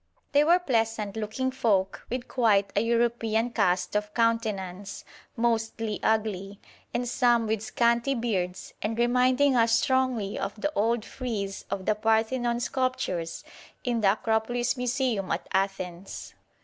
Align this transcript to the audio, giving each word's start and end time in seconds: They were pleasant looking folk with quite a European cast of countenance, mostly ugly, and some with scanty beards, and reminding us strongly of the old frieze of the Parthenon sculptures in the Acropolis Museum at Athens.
They 0.31 0.43
were 0.43 0.57
pleasant 0.57 1.15
looking 1.15 1.51
folk 1.51 2.07
with 2.09 2.27
quite 2.27 2.73
a 2.75 2.81
European 2.81 3.51
cast 3.51 3.95
of 3.95 4.15
countenance, 4.15 5.05
mostly 5.35 5.99
ugly, 6.01 6.59
and 6.91 7.07
some 7.07 7.45
with 7.45 7.61
scanty 7.61 8.15
beards, 8.15 8.73
and 8.81 8.97
reminding 8.97 9.55
us 9.55 9.77
strongly 9.77 10.39
of 10.39 10.59
the 10.59 10.73
old 10.73 11.05
frieze 11.05 11.65
of 11.69 11.85
the 11.85 11.93
Parthenon 11.93 12.59
sculptures 12.59 13.43
in 13.83 14.01
the 14.01 14.13
Acropolis 14.13 14.75
Museum 14.75 15.29
at 15.31 15.47
Athens. 15.53 16.33